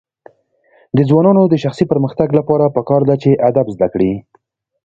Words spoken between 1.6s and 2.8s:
شخصي پرمختګ لپاره